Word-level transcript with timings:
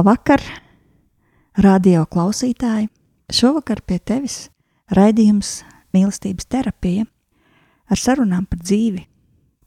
Labvakar, 0.00 0.40
radio 1.60 2.06
klausītāji! 2.08 2.86
Šovakar 3.36 3.82
pie 3.84 3.98
tevis 4.00 4.36
raidījums 4.96 5.48
mīlestības 5.92 6.46
terapija 6.48 7.02
ar 7.84 8.00
sarunām 8.00 8.46
par 8.48 8.62
dzīvi, 8.62 9.02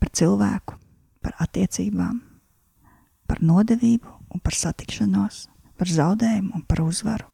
par 0.01 0.09
cilvēku, 0.17 0.79
par 1.21 1.35
attiecībām, 1.45 2.15
par 3.29 3.43
nodevību 3.45 4.09
un 4.33 4.41
par 4.41 4.57
satikšanos, 4.57 5.43
par 5.77 5.91
zaudējumu 5.99 6.57
un 6.57 6.63
par 6.65 6.81
uzvaru. 6.81 7.27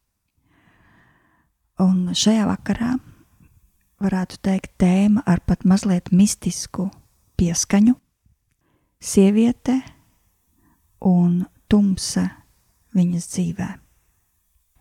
Un 1.80 2.10
šajā 2.12 2.44
vakarā 2.50 2.98
varētu 4.04 4.42
teikt 4.44 4.74
tēma 4.76 5.24
ar 5.24 5.40
pat 5.46 5.64
mazliet 5.64 6.12
mistisku 6.12 6.90
pieskaņu- 7.40 7.96
sieviete 9.14 9.78
un 11.00 11.46
tumsa 11.64 12.28
viņas 12.96 13.28
dzīvē. 13.34 13.68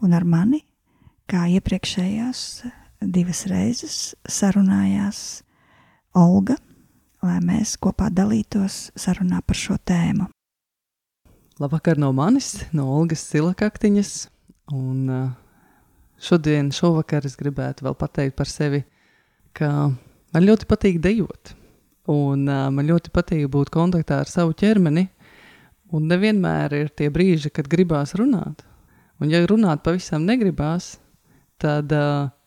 Un 0.06 0.16
ar 0.16 0.26
mani, 0.26 0.62
kā 1.30 1.46
iepriekšējās 1.58 2.44
divas 3.02 3.46
reizes, 3.52 4.00
sarunājās 4.28 5.44
Olga, 6.18 6.56
lai 7.24 7.38
mēs 7.44 7.76
kopā 7.80 8.10
dalītos 8.12 8.90
sarunā 8.98 9.42
par 9.46 9.60
šo 9.60 9.78
tēmu. 9.78 10.30
Labvakar 11.60 12.00
no 12.00 12.14
manis, 12.16 12.54
no 12.72 12.88
Olgas 12.95 13.26
Silakaktiņas. 13.28 14.14
Un 14.72 15.10
uh, 15.12 15.32
šodien, 16.22 16.70
šovakar 16.72 17.26
es 17.28 17.36
gribētu 17.39 17.83
vēl 17.88 17.98
pateikt 18.00 18.38
par 18.38 18.48
sevi, 18.48 18.83
ka 19.58 19.89
man 19.89 20.45
ļoti 20.45 20.70
patīk 20.70 21.02
dejot. 21.04 21.54
Un 22.10 22.48
uh, 22.48 22.70
man 22.72 22.88
ļoti 22.88 23.12
patīk 23.14 23.50
būt 23.52 23.73
kontaktā 23.73 24.22
ar 24.23 24.32
savu 24.32 24.56
ķermeni, 24.56 25.10
Un 25.95 26.05
nevienmēr 26.10 26.76
ir 26.77 26.89
tie 26.94 27.10
brīži, 27.10 27.50
kad 27.54 27.70
gribās 27.70 28.14
runāt. 28.20 28.61
Un, 29.20 29.32
ja 29.32 29.42
runāt 29.50 29.82
pavisam 29.83 30.26
negribās, 30.27 30.98
tad 31.60 31.92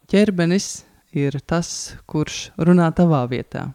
ķermenis 0.09 0.85
ir 1.13 1.37
tas, 1.47 1.95
kurš 2.09 2.53
runā 2.57 2.89
tavā 2.97 3.25
vietā. 3.31 3.69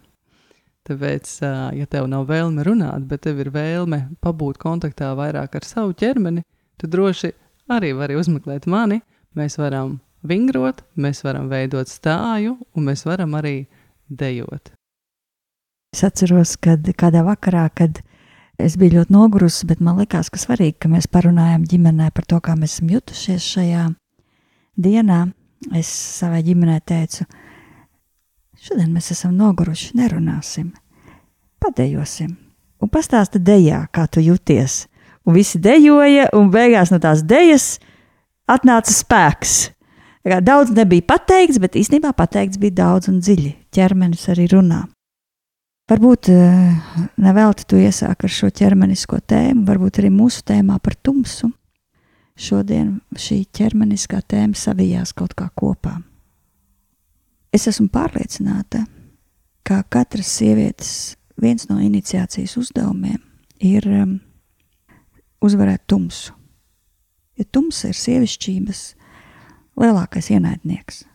Tāpēc, 0.88 1.34
ja 1.76 1.86
tev 1.92 2.08
nav 2.08 2.30
vēlme 2.30 2.64
runāt, 2.64 3.04
bet 3.10 3.26
tev 3.28 3.42
ir 3.44 3.52
vēlme 3.52 4.06
pabūt 4.24 4.60
kontaktā 4.62 5.12
vairāk 5.20 5.60
ar 5.60 5.68
savu 5.68 5.92
ķermeni, 6.00 6.46
tad 6.80 6.94
droši 6.96 7.34
arī 7.76 7.92
vari 7.98 8.16
uzmeklēt 8.16 8.70
mani. 8.72 9.02
Mēs 9.36 9.60
varam 9.60 9.98
vingrot, 10.24 10.82
mēs 10.96 11.22
varam 11.28 11.52
veidot 11.52 11.92
stāju, 11.92 12.56
un 12.74 12.88
mēs 12.88 13.04
varam 13.06 13.36
arī 13.38 13.68
dejot. 14.08 14.72
Es 15.94 16.04
atceros, 16.08 16.56
kad 16.62 16.88
kādā 17.00 17.22
vakarā, 17.28 17.68
kad 17.76 18.00
Es 18.58 18.74
biju 18.74 18.98
ļoti 18.98 19.14
nogurusi, 19.14 19.68
bet 19.70 19.82
man 19.86 20.00
likās, 20.02 20.32
ka 20.34 20.40
svarīgi, 20.42 20.80
ka 20.82 20.90
mēs 20.90 21.06
parunājam 21.14 21.68
ģimenē 21.70 22.10
par 22.16 22.26
to, 22.26 22.40
kā 22.42 22.56
mēs 22.58 22.78
esam 22.78 22.90
jutušies 22.90 23.46
šajā 23.54 23.84
dienā. 24.82 25.20
Es 25.78 25.90
savai 25.90 26.44
ģimenei 26.46 26.80
teicu, 26.86 27.26
šodien 28.62 28.90
mēs 28.94 29.12
esam 29.14 29.34
noguruši, 29.38 29.94
nerunāsim, 29.98 30.72
padejosim. 31.62 32.36
Un 32.82 32.92
pastāsti 32.94 33.42
dejā, 33.42 33.84
kā 33.94 34.06
tu 34.10 34.22
jūties. 34.22 34.84
Un 35.26 35.38
visi 35.38 35.62
dejoja, 35.62 36.30
un 36.38 36.52
beigās 36.54 36.94
no 36.94 37.02
tās 37.02 37.24
dejas 37.26 37.78
atnāca 38.50 38.94
spēks. 38.94 39.56
Daudz 40.46 40.74
nebija 40.76 41.06
pateikts, 41.08 41.62
bet 41.62 41.78
īstenībā 41.80 42.14
pateikts 42.18 42.60
bija 42.62 42.82
daudz 42.84 43.10
un 43.12 43.22
dziļi. 43.22 43.54
Ķermenis 43.74 44.30
arī 44.34 44.50
runā. 44.54 44.86
Varbūt 45.88 46.28
eh, 46.34 46.80
nevelti 47.24 47.64
tu 47.64 47.78
iesāki 47.80 48.28
ar 48.28 48.32
šo 48.34 48.50
ķermenisko 48.52 49.22
tēmu, 49.24 49.64
varbūt 49.70 50.02
arī 50.02 50.10
mūsu 50.12 50.42
tēmā 50.44 50.82
par 50.84 50.98
tumsu. 51.00 51.48
Šodien 52.38 52.98
šī 53.16 53.46
ķermeniskā 53.56 54.20
tēma 54.20 54.58
savijās 54.60 55.14
kaut 55.16 55.32
kā 55.38 55.48
kopā. 55.56 55.96
Es 57.56 57.70
esmu 57.72 57.88
pārliecināta, 57.94 58.82
ka 59.64 59.80
katras 59.88 60.28
sievietes 60.36 60.92
viens 61.40 61.70
no 61.70 61.80
iniciācijas 61.80 62.58
uzdevumiem 62.60 63.22
ir 63.64 63.88
um, 63.88 64.18
uzvarēt 65.40 65.86
tumsu. 65.88 66.36
Jo 67.40 67.46
tumsa 67.48 67.94
ir 67.94 67.98
sievišķības 67.98 68.82
lielākais 69.80 70.30
ienaidnieks. 70.36 71.06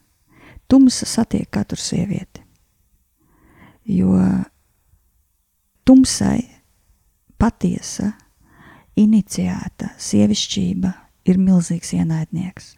Tumsa 0.65 1.07
satiek 1.07 1.51
katru 1.53 1.77
sievieti. 1.77 2.41
Jo 3.85 4.17
tumsai, 5.89 6.43
patiesa, 7.41 8.13
iniciēta 8.99 9.93
sievišķība 10.01 10.93
ir 11.29 11.41
milzīgs 11.41 11.95
ienaidnieks. 11.97 12.75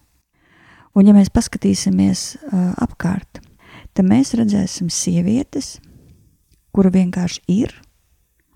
Un, 0.94 1.08
ja 1.08 1.14
mēs 1.16 1.32
paskatīsimies 1.34 2.22
uh, 2.36 2.70
apkārt, 2.84 3.40
tad 3.94 4.06
mēs 4.06 4.34
redzēsim 4.38 4.90
sievietes, 4.92 5.78
kura 6.74 6.92
vienkārši 6.94 7.42
ir, 7.50 7.74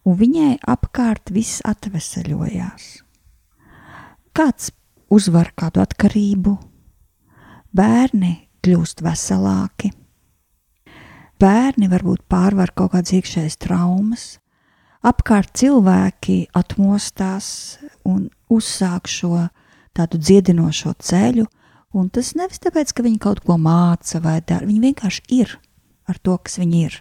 un 0.06 0.16
viņai 0.18 0.56
apkārt 0.70 1.32
viss 1.34 1.62
atveseļojās. 1.66 2.88
Kāds 4.38 4.70
uzvar 5.10 5.50
kādu 5.58 5.82
atkarību, 5.82 6.54
bērni 7.74 8.34
kļūst 8.62 9.02
veselāki, 9.02 9.90
Bērni 11.38 11.86
varbūt 11.86 12.24
pārvar 12.26 12.72
kaut 12.74 12.96
kādas 12.96 13.14
iekšējas 13.14 13.56
traumas, 13.62 14.24
apkārt 15.06 15.52
cilvēki 15.60 16.48
atmostās 16.58 17.78
un 18.02 18.24
uzsāk 18.50 19.06
šo 19.06 19.46
tādu 19.94 20.18
dziedinošo 20.18 20.96
ceļu, 20.98 21.46
un 21.94 22.10
tas 22.10 22.32
nevis 22.38 22.58
tāpēc, 22.64 22.90
ka 22.90 23.06
viņi 23.06 23.22
kaut 23.22 23.44
ko 23.46 23.54
māca 23.54 24.18
vai 24.24 24.40
dara, 24.42 24.66
viņi 24.66 24.82
vienkārši 24.88 25.24
ir 25.38 25.54
ar 26.10 26.18
to, 26.18 26.34
kas 26.42 26.58
viņi 26.58 26.82
ir. 26.88 26.98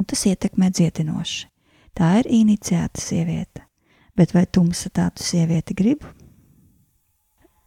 Un 0.00 0.08
tas 0.08 0.24
ietekmē 0.24 0.70
dziedinoši. 0.72 1.48
Tā 1.92 2.14
ir 2.22 2.30
iniciēta 2.32 3.02
sieviete, 3.02 3.66
bet 4.16 4.32
vai 4.32 4.46
tumsa 4.46 4.88
tādu 4.88 5.20
sievieti 5.20 5.76
grib? 5.76 6.06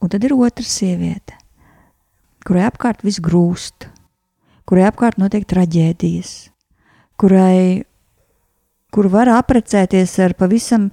Un 0.01 0.09
tad 0.09 0.23
ir 0.25 0.33
otra 0.33 0.65
sieviete, 0.65 1.37
kurai 2.47 2.65
apkārt 2.71 3.05
viss 3.05 3.21
grūst, 3.21 3.92
kurai 4.69 4.87
apkārt 4.89 5.19
notiek 5.21 5.45
traģēdijas, 5.49 6.33
kurai 7.19 7.83
kur 8.93 9.09
var 9.09 9.31
apprecēties 9.33 10.13
ar 10.21 10.35
pavisam 10.37 10.91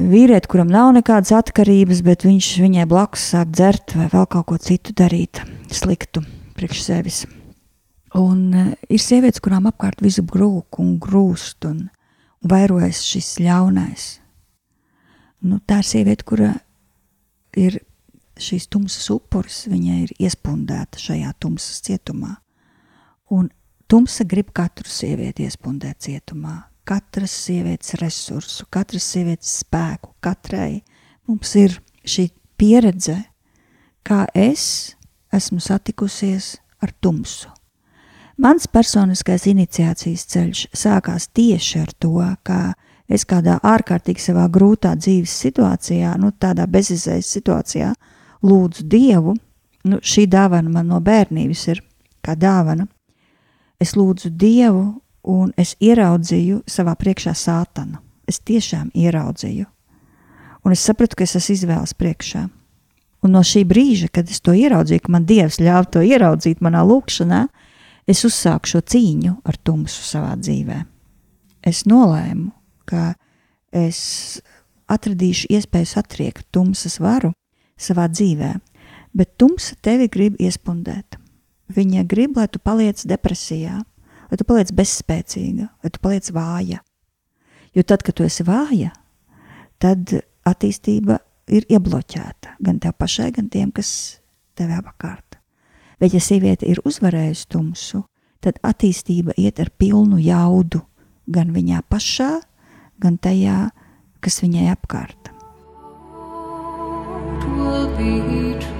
vīrieti, 0.00 0.48
kuram 0.50 0.70
nav 0.72 0.92
nekādas 0.96 1.34
atkarības, 1.36 2.02
bet 2.04 2.24
viņš 2.26 2.50
viņai 2.64 2.86
blakus 2.88 3.30
sāk 3.32 3.52
dzert 3.52 3.96
vai 3.96 4.08
vēl 4.12 4.28
kaut 4.32 4.48
ko 4.50 4.60
citu 4.60 4.94
darīt, 4.96 5.42
sliktu 5.72 6.24
priekš 6.56 6.82
sevis. 6.84 7.24
Un 8.16 8.40
uh, 8.54 8.72
ir 8.88 9.02
sievietes, 9.02 9.42
kurām 9.44 9.68
apkārt 9.68 10.00
visu 10.04 10.24
grūk 10.24 10.78
un 10.80 10.94
grūst 11.02 11.66
un 11.68 11.88
vairojas 12.46 13.02
šis 13.04 13.34
ļaunais. 13.44 14.06
Nu, 15.44 15.58
tā 15.60 15.82
ir 15.82 15.88
sieviete, 15.88 16.24
kura 16.24 16.54
ir 17.56 17.82
šīs 18.40 18.68
tumsas 18.72 19.08
upuris, 19.14 19.64
viņa 19.70 19.98
ir 20.04 20.14
iespundēta 20.20 21.00
šajā 21.00 21.32
tumsas 21.40 21.80
cietumā. 21.86 22.36
Un 23.32 23.48
tumsa 23.90 24.26
grib 24.28 24.52
katru 24.56 24.88
sievieti 24.90 25.46
iespundēt 25.46 26.04
cietumā, 26.06 26.58
katras 26.86 27.34
sievietes 27.46 27.96
resursu, 28.00 28.66
katras 28.70 29.06
sievietes 29.12 29.60
spēku, 29.62 30.12
katrai 30.22 30.82
mums 31.26 31.54
ir 31.58 31.80
šī 32.06 32.28
pieredze, 32.58 33.18
kā 34.06 34.24
es 34.34 34.96
esmu 35.34 35.60
satikusies 35.60 36.56
ar 36.82 36.92
tumsu. 37.00 37.50
Mans 38.36 38.68
personiskais 38.68 39.46
iniciācijas 39.48 40.26
ceļš 40.28 40.66
sākās 40.76 41.30
tieši 41.32 41.78
ar 41.80 41.92
to, 41.98 42.18
ka 42.44 42.74
es 43.08 43.24
kādā 43.24 43.56
ārkārtīgi 43.64 44.20
savā 44.20 44.44
grūtā 44.52 44.92
dzīves 44.98 45.32
situācijā, 45.46 46.12
nu, 46.20 46.34
tādā 46.36 46.66
bezizējas 46.68 47.30
situācijā, 47.38 47.94
lūdzu 48.44 48.84
Dievu, 48.90 49.36
nu, 49.86 50.00
šī 50.02 50.26
dāvana 50.30 50.72
man 50.72 50.90
no 50.90 51.00
bērnības 51.00 51.66
ir 51.72 51.82
kā 52.24 52.36
dāvana. 52.38 52.86
Es 53.80 53.94
lūdzu 53.96 54.32
Dievu, 54.32 54.86
un 55.26 55.52
es 55.58 55.74
ieraudzīju 55.82 56.62
savā 56.70 56.96
priekšā 56.98 57.34
sātanu. 57.36 58.00
Es 58.26 58.40
tiešām 58.42 58.90
ieraudzīju. 58.94 59.66
Un 60.66 60.74
es 60.74 60.82
sapratu, 60.82 61.18
ka 61.18 61.26
es 61.26 61.36
esmu 61.38 61.54
izvēles 61.54 61.94
priekšā. 61.94 62.46
Un 63.22 63.34
no 63.34 63.42
šī 63.46 63.62
brīža, 63.66 64.10
kad 64.12 64.30
es 64.30 64.42
to 64.42 64.54
ieraudzīju, 64.54 65.04
ka 65.06 65.12
man 65.14 65.26
Dievs 65.26 65.60
ļāva 65.62 65.86
to 65.90 66.02
ieraudzīt 66.02 66.62
manā 66.62 66.82
lūkšanā, 66.86 67.46
es 68.06 68.22
uzsāku 68.26 68.70
šo 68.70 68.82
cīņu 68.82 69.38
ar 69.46 69.58
tumsu 69.66 70.02
savā 70.06 70.34
dzīvē. 70.38 70.82
Es 71.66 71.84
nolēmu, 71.90 72.50
ka 72.86 73.14
es 73.74 74.40
atradīšu 74.90 75.50
iespēju 75.54 75.90
satriekt 75.90 76.46
tumsas 76.54 77.00
varu 77.02 77.32
savā 77.80 78.08
dzīvē, 78.10 78.54
bet 79.16 79.36
tumsa 79.40 79.76
tevi 79.84 80.08
grib 80.12 80.40
iespundēt. 80.40 81.18
Viņa 81.72 82.04
grib, 82.06 82.36
lai 82.38 82.46
tu 82.48 82.60
paliec 82.62 83.02
depresijā, 83.08 83.80
lai 84.30 84.38
tu 84.38 84.46
paliec 84.46 84.72
bezspēcīga, 84.76 85.68
lai 85.82 85.92
tu 85.92 86.02
paliec 86.02 86.30
vāja. 86.34 86.82
Jo 87.76 87.82
tad, 87.82 88.04
kad 88.06 88.16
tu 88.16 88.24
esi 88.24 88.46
vāja, 88.46 88.92
tad 89.82 90.14
attīstība 90.46 91.18
ir 91.52 91.66
iebloķēta 91.70 92.56
gan 92.62 92.80
tev 92.82 92.96
pašai, 92.98 93.30
gan 93.36 93.50
tiem, 93.52 93.72
kas 93.74 94.20
tev 94.56 94.72
apkārt. 94.78 95.38
Bet, 96.00 96.12
ja 96.12 96.20
sieviete 96.20 96.68
ir 96.68 96.82
uzvarējusi 96.84 97.48
tumsu, 97.52 98.02
tad 98.44 98.60
attīstība 98.64 99.36
iet 99.40 99.60
ar 99.62 99.72
pilnu 99.80 100.20
jaudu 100.22 100.82
gan 101.26 101.52
viņā 101.54 101.82
pašā, 101.90 102.36
gan 103.02 103.16
tajā, 103.18 103.70
kas 104.22 104.42
viņai 104.44 104.68
apkārt. 104.72 105.35
Will 107.76 107.88
be 107.98 108.75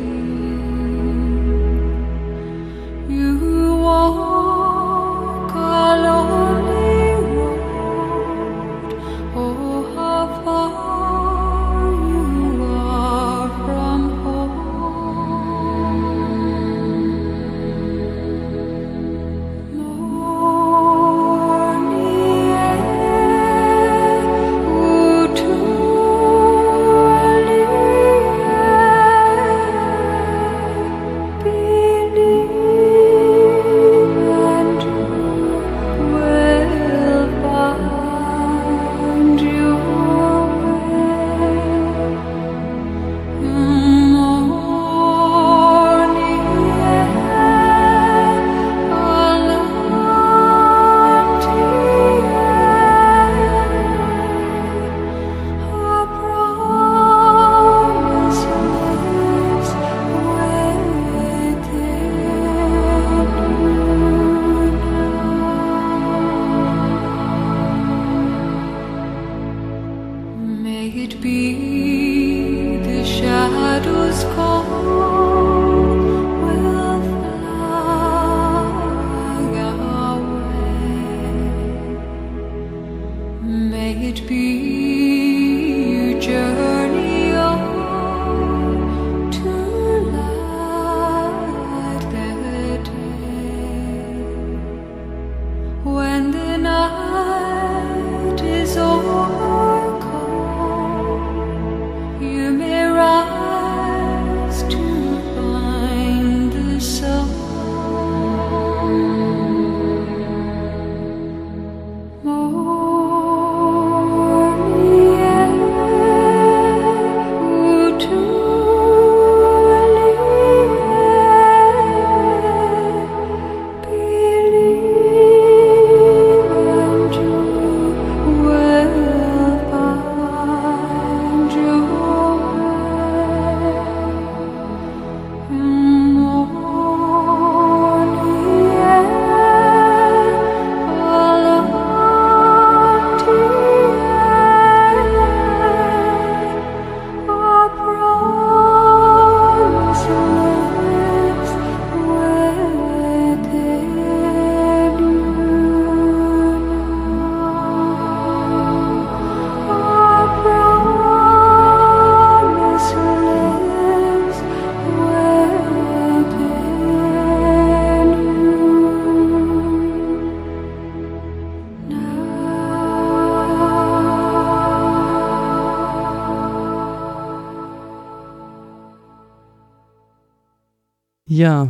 Jā, 181.27 181.65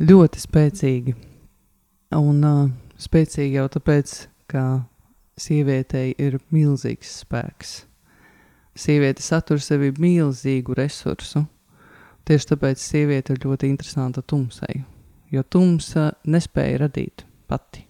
ļoti 0.00 0.40
spēcīgi. 0.40 1.12
Un 2.16 2.36
uh, 2.48 2.60
spēcīgi 2.96 3.58
jau 3.58 3.66
tāpēc, 3.74 4.12
ka 4.48 4.62
sievietei 5.36 6.14
ir 6.16 6.38
milzīgs 6.48 7.10
spēks. 7.20 7.74
Sieviete 8.72 9.20
satur 9.20 9.60
sevi 9.60 9.90
milzīgu 10.00 10.72
resursu. 10.78 11.42
Tieši 12.24 12.48
tāpēc 12.54 12.80
sieviete 12.80 13.36
ir 13.36 13.42
ļoti 13.44 13.68
interesanta 13.68 14.24
tumsai, 14.24 14.78
jo 15.28 15.44
tumsa 15.44 16.14
nespēja 16.24 16.80
radīt 16.86 17.26
pati. 17.52 17.84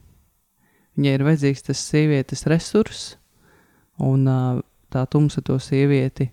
Viņai 0.99 1.15
ir 1.15 1.27
vajadzīgs 1.29 1.69
tas 1.69 1.85
sievietes 1.87 2.43
resurss, 2.51 3.15
un 4.03 4.27
uh, 4.27 4.59
tā 4.91 5.07
tumsa 5.07 5.39
to 5.39 5.63
sievieti 5.63 6.33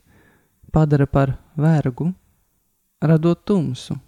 padara 0.73 1.05
par 1.05 1.37
vergu, 1.53 2.09
radot 3.05 3.45
tumsu. 3.45 4.01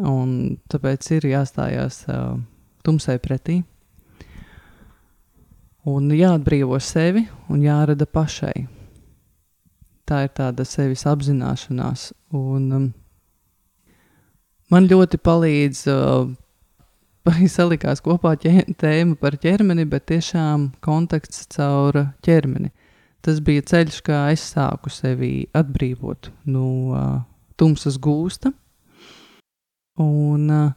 Un 0.00 0.56
tāpēc 0.72 1.10
ir 1.18 1.26
jāstājās 1.28 2.04
uh, 2.08 2.38
tumsai 2.86 3.18
pretī. 3.20 3.60
Un 5.84 6.12
jāatbrīvo 6.14 6.78
sevi 6.80 7.26
un 7.50 7.60
jārada 7.64 8.06
pašai. 8.06 8.68
Tā 10.08 10.22
ir 10.24 10.30
tāda 10.36 10.64
sevis 10.64 11.04
apzināšanās. 11.10 12.12
Un, 12.32 12.68
um, 12.72 12.86
man 14.72 14.88
ļoti 14.88 15.20
palīdz, 15.20 15.82
uh, 15.92 16.30
salikās 17.56 18.00
kopā 18.00 18.32
tēma 18.38 19.18
par 19.20 19.36
ķermeni, 19.42 19.84
bet 19.90 20.08
tiešām 20.08 20.70
kontakts 20.80 21.44
caur 21.52 22.00
ķermeni. 22.24 22.72
Tas 23.22 23.38
bija 23.44 23.62
ceļš, 23.62 24.00
kā 24.06 24.24
es 24.32 24.42
sāku 24.54 24.90
sevi 24.90 25.46
atbrīvot 25.54 26.32
no 26.50 26.66
uh, 26.90 27.20
tumsas 27.60 28.00
gūsta. 28.02 28.54
Un 30.00 30.48
uh, 30.48 30.70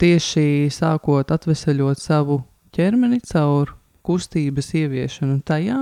tieši 0.00 0.70
sākot 0.72 1.32
atvesaļot 1.34 2.00
savu 2.00 2.40
ķermeni 2.74 3.20
caur 3.28 3.74
kustības 4.04 4.72
ieviešanu 4.76 5.40
tajā, 5.46 5.80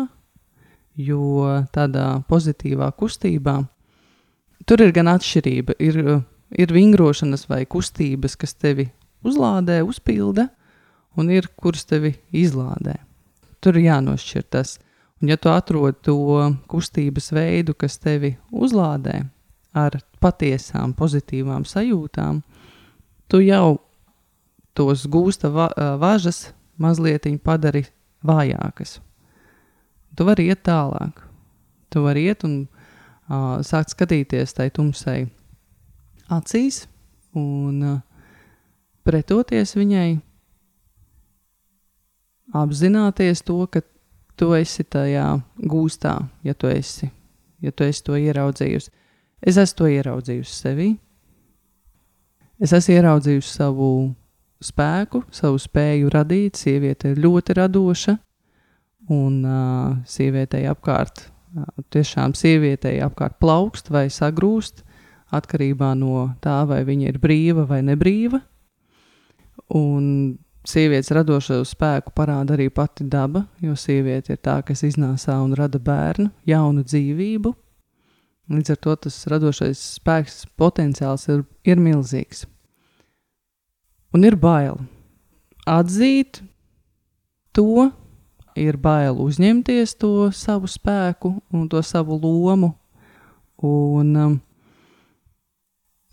jo 0.99 1.46
tādā 1.75 2.06
pozitīvā 2.28 2.90
kustībā 2.99 3.61
tur 4.66 4.82
ir 4.84 4.92
gan 4.94 5.11
atšķirība. 5.12 5.76
Ir, 5.82 6.00
ir 6.50 6.75
vingrošanas 6.75 7.46
vai 7.50 7.64
kustības, 7.66 8.37
kas 8.38 8.54
tevi 8.54 8.88
uzlādē, 9.26 9.80
uzpilda, 9.87 10.49
un 11.18 11.30
ir 11.32 11.49
kuras 11.56 11.87
tevi 11.88 12.14
izlādē. 12.30 12.99
Tur 13.62 13.78
ir 13.78 13.88
jānošķir 13.90 14.49
tas. 14.50 14.78
Un, 15.22 15.30
ja 15.30 15.38
tu 15.38 15.52
atrod 15.52 16.00
to 16.02 16.16
kustības 16.70 17.30
veidu, 17.34 17.76
kas 17.78 17.99
tevi 18.02 18.37
uzlādē 18.50 19.22
ar 19.75 19.99
patiesām 20.21 20.93
pozitīvām 20.95 21.64
sajūtām, 21.69 22.43
tu 23.29 23.41
jau 23.45 23.79
tos 24.76 25.07
gūsta 25.09 25.50
va 25.52 25.69
važas 26.00 26.50
mazliet 26.79 27.26
padari 27.45 27.85
vājākas. 28.25 29.00
Tu 30.17 30.25
vari 30.25 30.49
iet 30.50 30.62
tālāk. 30.67 31.23
Tu 31.93 32.00
vari 32.00 32.26
iet 32.29 32.45
un 32.45 32.64
uh, 32.64 33.61
sākt 33.64 33.93
skatīties 33.93 34.55
tai 34.57 34.71
tumsai 34.71 35.26
acīs 36.33 36.87
un 37.37 37.83
uh, 37.85 38.00
pretoties 39.05 39.75
viņai, 39.76 40.21
apzināties 42.57 43.43
to, 43.45 43.59
ka 43.67 43.83
tu 44.37 44.52
esi 44.57 44.85
tajā 44.85 45.26
gūstā, 45.59 46.17
ja 46.45 46.55
tu 46.55 46.71
esi, 46.73 47.09
ja 47.61 47.73
tu 47.73 47.85
esi 47.85 48.05
to 48.05 48.17
ieraudzījusi. 48.19 48.93
Es 49.42 49.58
esmu 49.58 49.78
to 49.80 49.88
ieraudzījusi 49.90 50.54
sevī. 50.54 50.88
Es 52.62 52.72
esmu 52.76 52.94
ieraudzījusi 52.94 53.56
savu 53.56 53.88
spēku, 54.62 55.25
savu 55.34 55.58
spēju 55.58 56.12
radīt. 56.14 56.61
Sieviete 56.61 57.11
ir 57.11 57.22
ļoti 57.25 57.56
radoša, 57.58 58.14
un 59.11 59.40
uh, 59.42 59.96
sievietei 60.06 60.62
apkārt, 60.70 61.25
uh, 61.26 61.66
tiešām 61.90 62.37
sievietei 62.38 63.00
apkārt 63.02 63.40
plaukst 63.42 63.90
vai 63.90 64.06
sagrūst, 64.14 64.84
atkarībā 65.34 65.90
no 65.99 66.28
tā, 66.44 66.62
vai 66.68 66.82
viņa 66.87 67.11
ir 67.11 67.18
brīva 67.18 67.66
vai 67.66 67.80
nebrīva. 67.82 68.38
Un 69.75 70.04
sievietes 70.68 71.11
radošo 71.16 71.62
spēku 71.66 72.12
parāda 72.14 72.54
arī 72.54 72.68
pati 72.70 73.08
daba, 73.11 73.46
jo 73.64 73.75
sieviete 73.75 74.37
ir 74.37 74.42
tā, 74.44 74.61
kas 74.66 74.84
iznāsā 74.87 75.38
un 75.42 75.56
rada 75.58 75.80
bērnu, 75.82 76.30
jaunu 76.46 76.84
dzīvību. 76.87 77.54
Līdz 78.52 78.75
ar 78.75 78.80
to 78.85 78.94
tas 79.06 79.16
radošais 79.32 79.80
spēks 79.97 80.42
potenciāls 80.61 81.28
ir, 81.32 81.44
ir 81.64 81.80
milzīgs. 81.80 82.44
Un 84.12 84.26
ir 84.28 84.37
bail 84.37 84.76
atzīt 85.68 86.42
to, 87.56 87.88
ir 88.59 88.76
bail 88.76 89.21
uzņemties 89.23 89.97
to 90.00 90.30
savu 90.37 90.68
spēku 90.68 91.37
un 91.54 91.68
to 91.73 91.80
savu 91.87 92.18
lomu. 92.21 92.75
Un, 93.62 94.16
um, 94.18 94.37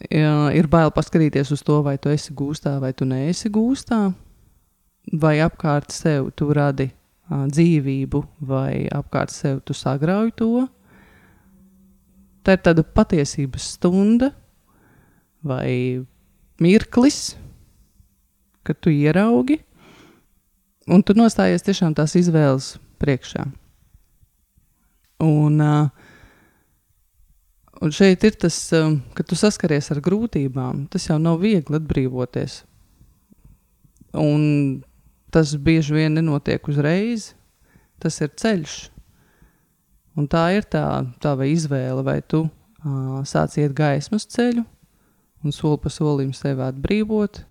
ir 0.07 0.69
bail 0.71 0.93
paskatīties 0.95 1.51
uz 1.51 1.63
to, 1.65 1.81
vai 1.83 1.97
tu 1.97 2.13
esi 2.13 2.33
gūstā 2.33 2.77
vai 2.79 2.93
tu 2.93 3.07
neesi 3.09 3.49
gūstā, 3.49 4.13
vai 5.11 5.39
apkārt 5.43 5.91
sev 5.91 6.29
tu 6.37 6.53
radi 6.53 6.91
uh, 6.91 7.47
dzīvību, 7.49 8.23
vai 8.47 8.85
apkārt 8.93 9.33
sev 9.33 9.63
tu 9.65 9.73
sagrauj 9.73 10.35
to. 10.37 10.67
Tā 12.43 12.55
ir 12.55 12.61
tāda 12.63 12.83
patiesības 12.83 13.73
stunda 13.75 14.31
vai 15.45 16.03
mirklis, 16.59 17.35
ka 18.63 18.75
tu 18.75 18.91
ieraugi, 18.91 19.59
un 20.89 21.03
tu 21.03 21.15
nostājies 21.17 21.65
tiešām 21.65 21.95
tās 21.97 22.15
izvēles 22.19 22.75
priekšā. 23.01 23.45
Un, 25.23 25.59
un 27.79 27.95
šeit 27.95 28.23
ir 28.27 28.37
tas, 28.39 28.57
ka 29.15 29.25
tu 29.27 29.35
saskaries 29.39 29.91
ar 29.91 29.99
grūtībām. 30.03 30.85
Tas 30.91 31.09
jau 31.09 31.19
nav 31.19 31.41
viegli 31.43 31.79
atbrīvoties. 31.79 32.61
Un 34.19 34.79
tas 35.33 35.51
bieži 35.59 35.97
vien 35.97 36.15
nenotiek 36.15 36.71
uzreiz. 36.71 37.33
Tas 37.99 38.21
ir 38.23 38.31
ceļš. 38.39 38.77
Un 40.17 40.27
tā 40.27 40.49
ir 40.57 40.65
tā 40.65 41.05
tava 41.21 41.45
izvēle, 41.47 42.01
vai 42.03 42.19
tu 42.21 42.45
uh, 42.47 43.21
sāc 43.27 43.59
iet 43.61 43.75
gaismas 43.77 44.25
ceļu 44.29 44.65
un 45.43 45.51
soli 45.55 45.79
pa 45.79 45.89
solim 45.91 46.31
sevi 46.35 46.63
atbrīvot, 46.65 47.43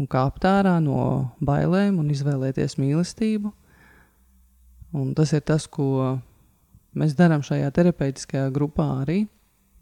un 0.00 0.08
kāpt 0.08 0.46
ārā 0.48 0.76
no 0.82 1.32
bailēm 1.44 1.98
un 2.00 2.10
izvēlēties 2.12 2.78
mīlestību. 2.80 3.52
Un 4.96 5.12
tas 5.16 5.32
ir 5.36 5.42
tas, 5.44 5.66
ko 5.68 6.16
mēs 6.96 7.16
darām 7.18 7.44
šajā 7.44 7.68
terapeitiskajā 7.76 8.48
grupā 8.54 8.86
arī. 9.02 9.24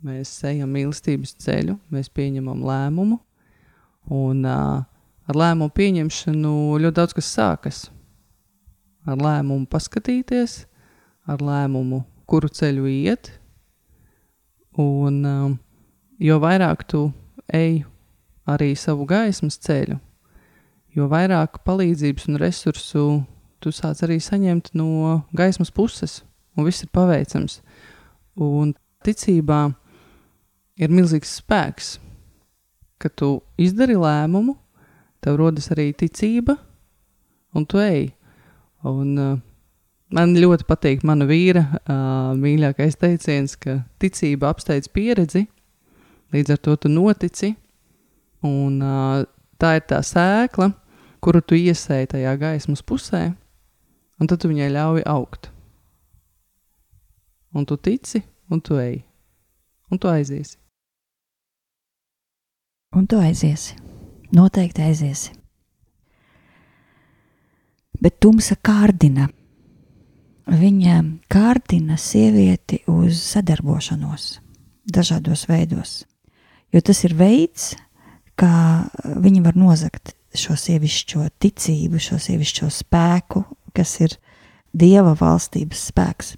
Mēs 0.04 0.32
ejam 0.44 0.72
mīlestības 0.74 1.36
ceļu, 1.40 1.78
mēs 1.94 2.10
pieņemam 2.12 2.60
lēmumu, 2.66 3.16
un 4.12 4.42
uh, 4.44 4.82
ar 5.24 5.38
lēmumu 5.40 5.72
pieņemšanu 5.72 6.54
ļoti 6.82 6.98
daudz 6.98 7.16
kas 7.16 7.30
sākas. 7.38 7.78
Ar 9.08 9.20
lēmumu 9.20 9.68
paskatīties, 9.70 10.64
ar 11.26 11.42
lēmumu, 11.44 12.02
kuru 12.28 12.48
ceļu 12.48 12.88
iet, 12.90 13.30
un 14.80 15.20
uh, 15.28 15.52
jo 16.18 16.38
vairāk 16.42 16.84
tu 16.88 17.06
ej 17.52 17.84
arī 18.48 18.74
savu 18.76 19.06
gaismas 19.08 19.56
ceļu, 19.60 19.98
jo 20.94 21.08
vairāk 21.10 21.62
palīdzības 21.66 22.28
un 22.30 22.40
resursu 22.40 23.04
tu 23.64 23.72
sāc 23.72 24.02
arī 24.04 24.18
saņemt 24.20 24.74
no 24.76 25.22
gaismas 25.36 25.72
puses, 25.72 26.20
un 26.56 26.68
viss 26.68 26.84
ir 26.84 26.92
paveicams. 26.92 27.60
Un 28.36 28.74
ticībā 29.06 29.60
ir 30.76 30.92
milzīgs 30.92 31.38
spēks, 31.40 31.94
ka 33.00 33.08
tu 33.08 33.38
izdari 33.60 33.96
lēmumu, 33.96 34.56
tev 35.24 35.38
rodas 35.40 35.70
arī 35.72 35.92
ticība, 35.96 36.58
un 37.54 37.64
tu 37.64 37.80
ej. 37.80 38.10
Un, 38.84 39.16
uh, 39.16 39.38
man 40.14 40.36
ļoti 40.38 40.66
patīk 40.68 41.02
mana 41.06 41.26
vīra 41.28 41.66
uh, 41.66 42.32
mīļākais 42.38 42.96
teiciens, 43.00 43.58
ka 43.58 43.82
ticība 44.02 44.52
apsteidz 44.54 44.88
pieredzi, 44.94 45.44
līdz 46.34 46.54
ar 46.54 46.62
to 46.62 46.78
tu 46.84 46.92
notici, 46.92 47.54
Un, 48.44 48.76
uh, 48.84 49.24
tā 49.56 49.78
ir 49.78 49.86
tā 49.88 50.02
sēkla, 50.04 50.68
kuru 51.24 51.40
tu 51.40 51.56
iesēji 51.56 52.10
tajā 52.12 52.34
gaismas 52.36 52.84
pusē, 52.84 53.30
un 54.20 54.28
tad 54.28 54.42
tu 54.42 54.50
viņai 54.50 54.68
ļauj 54.74 55.04
augt. 55.08 55.48
Un 57.56 57.64
tu 57.64 57.78
tici, 57.78 58.20
un 58.52 58.60
tu 58.60 58.76
ej, 58.82 58.98
un 59.88 60.00
tu 60.02 60.10
aiziesi. 60.10 60.58
Un 62.94 63.08
tu 63.10 63.18
aiziesi. 63.18 63.78
Noteikti 64.34 64.82
aiziesi. 64.82 65.32
Bet 68.02 68.18
tumsa 68.20 68.58
kārdina. 68.58 69.30
Viņa 70.44 70.96
kārdina 71.32 71.96
sievieti 71.96 72.82
uz 72.90 73.16
sadarbošanos 73.22 74.26
dažādos 74.84 75.46
veidos. 75.48 76.02
Jo 76.74 76.82
tas 76.84 77.00
ir 77.06 77.14
veids, 77.16 77.72
kā 78.36 78.84
viņi 79.04 79.40
var 79.44 79.56
nozagt 79.56 80.12
šo 80.34 80.56
sievišķo 80.58 81.28
ticību, 81.40 82.00
šo 82.02 82.18
sievišķo 82.20 82.68
spēku, 82.74 83.44
kas 83.74 83.96
ir 84.04 84.18
dieva 84.74 85.14
valstības 85.16 85.88
spēks. 85.90 86.34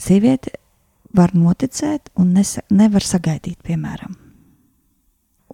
Sieviete 0.00 0.54
var 1.12 1.34
noticēt 1.34 2.08
un 2.16 2.32
nesa, 2.38 2.62
nevar 2.70 3.04
sagaidīt, 3.04 3.58
piemēram. 3.66 4.16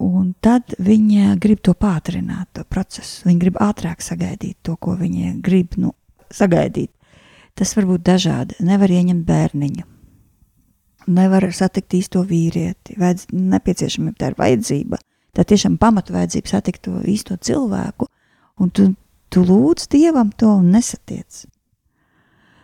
Un 0.06 0.34
tad 0.44 0.76
viņa 0.78 1.38
grib 1.40 1.62
to 1.64 1.72
pātrināt, 1.72 2.50
to 2.52 2.66
procesu. 2.68 3.24
Viņa 3.26 3.40
grib 3.40 3.60
ātrāk 3.64 4.04
sagaidīt 4.04 4.58
to, 4.62 4.76
ko 4.76 4.92
viņa 5.00 5.38
grib 5.42 5.78
nu, 5.80 5.94
sagaidīt. 6.34 6.92
Tas 7.56 7.72
var 7.76 7.86
būt 7.88 8.04
dažādi. 8.04 8.56
Nevar 8.64 8.92
ieņemt 8.92 9.24
bērniņu, 9.26 9.84
nevar 11.16 11.48
satikt 11.56 11.96
īsto 11.96 12.22
vīrieti, 12.26 12.98
vajadz, 13.00 13.28
nepieciešamība, 13.32 14.18
tā 14.20 14.32
ir 14.32 14.40
vajadzība 14.40 15.00
Tā 15.36 15.44
tiešām 15.44 15.76
pamatvajadzība 15.76 16.48
satikt 16.48 16.86
to 16.86 17.02
īsto 17.04 17.36
cilvēku, 17.36 18.08
un 18.56 18.70
tu, 18.72 18.88
tu 19.28 19.42
lūdz 19.44 19.90
Dievam 19.92 20.30
to 20.32 20.48
un 20.62 20.70
nesatiec. 20.72 21.44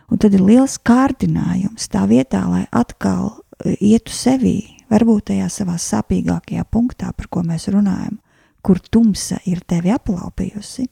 Un 0.09 0.21
tad 0.21 0.33
ir 0.33 0.41
liels 0.41 0.79
kārdinājums 0.81 1.85
tā 1.93 2.07
vietā, 2.09 2.41
lai 2.49 2.63
atkal 2.73 3.29
e, 3.29 3.75
ietu 3.77 4.13
sevī, 4.13 4.57
varbūt 4.89 5.29
tajā 5.29 5.51
savā 5.53 5.77
sāpīgākajā 5.77 6.65
punktā, 6.73 7.11
par 7.13 7.29
ko 7.29 7.45
mēs 7.45 7.69
runājam, 7.73 8.17
kur 8.65 8.81
tumsa 8.81 9.37
ir 9.49 9.61
tevi 9.69 9.93
aplaupījusi, 9.93 10.87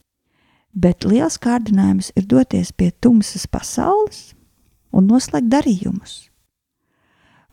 bet 0.74 1.06
liels 1.08 1.38
kārdinājums 1.42 2.12
ir 2.16 2.28
doties 2.30 2.72
pie 2.72 2.92
tumsas 2.92 3.48
pasaules 3.48 4.32
un 4.92 5.08
noslēgt 5.08 5.50
darījumus. 5.52 6.28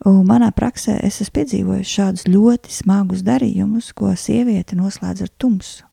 Un 0.07 0.21
manā 0.27 0.51
praksē 0.55 0.95
es 1.03 1.19
esmu 1.19 1.35
piedzīvojis 1.39 1.91
šādus 1.91 2.27
ļoti 2.31 2.71
smagus 2.71 3.23
darījumus, 3.27 3.91
ko 3.91 4.13
sieviete 4.15 4.77
noslēdz 4.79 5.25
ar 5.25 5.33
tumsu. 5.37 5.83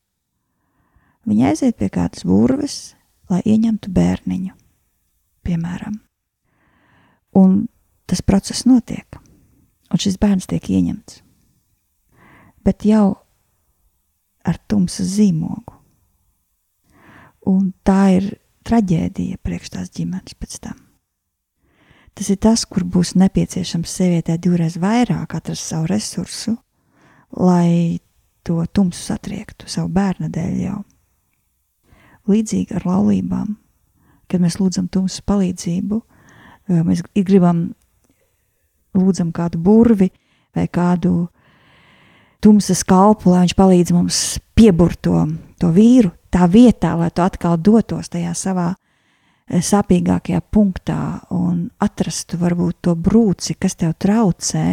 Viņa 1.27 1.49
aiziet 1.51 1.75
pie 1.75 1.89
kādas 1.91 2.23
burves, 2.23 2.95
lai 3.27 3.41
ieņemtu 3.43 3.91
bērniņu 3.91 4.55
piemēram. 5.47 5.99
Un 7.35 7.65
tas 8.07 8.23
process 8.23 8.65
notiek, 8.67 9.19
un 9.91 10.01
šis 10.01 10.19
bērns 10.21 10.47
tiek 10.49 10.63
ieņemts. 10.71 11.21
Bet 12.63 12.87
jau 12.87 13.15
ar 14.47 14.59
tumsas 14.67 15.15
zīmogu. 15.15 15.76
Un 17.47 17.71
tā 17.87 18.01
ir 18.17 18.31
traģēdija 18.67 19.39
priekš 19.43 19.73
tās 19.75 19.93
ģimenes 19.95 20.35
pēc 20.35 20.57
tam. 20.63 20.81
Tas 22.17 22.31
ir 22.33 22.39
tas, 22.41 22.65
kur 22.65 22.83
būs 22.83 23.13
nepieciešams 23.19 23.93
sievietē 23.99 24.39
divreiz 24.41 24.79
vairāk 24.81 25.37
atrast 25.37 25.69
savu 25.69 25.85
resursu, 25.91 26.55
lai 27.37 27.99
to 28.47 28.63
tumsu 28.73 29.13
satriektu 29.13 29.69
savu 29.69 29.91
bērnu 29.93 30.31
dēļ 30.33 30.59
jau. 30.63 30.81
Līdzīgi 32.27 32.75
ar 32.75 32.87
laulībām 32.89 33.55
kad 34.31 34.43
mēs 34.43 34.59
lūdzam 34.59 34.87
tumsas 34.91 35.23
palīdzību, 35.27 35.99
mēs 36.87 37.03
gribam 37.15 37.69
lūdzam 38.97 39.31
kādu 39.35 39.59
burvi 39.63 40.09
vai 40.55 40.67
kādu 40.67 41.27
tumsas 42.43 42.83
kalpu, 42.87 43.31
lai 43.31 43.45
viņš 43.45 43.55
palīdz 43.57 43.93
mums 43.95 44.21
pieburt 44.57 44.99
to, 45.05 45.23
to 45.61 45.71
vīru 45.73 46.11
tā 46.33 46.47
vietā, 46.51 46.95
lai 46.99 47.09
tu 47.11 47.23
atkal 47.25 47.57
dotos 47.57 48.11
tajā 48.13 48.33
savā 48.37 48.67
eh, 48.73 49.61
sāpīgākajā 49.61 50.41
punktā 50.51 50.99
un 51.35 51.67
atrastu 51.79 52.39
varbūt 52.41 52.81
to 52.87 52.95
brūci, 52.95 53.57
kas 53.59 53.75
tev 53.75 53.95
traucē, 53.99 54.67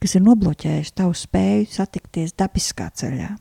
kas 0.00 0.16
ir 0.16 0.24
nobloķējuši 0.26 0.96
tavu 0.96 1.16
spēju 1.16 1.68
satikties 1.74 2.36
dabiskā 2.38 2.88
ceļā. 2.94 3.34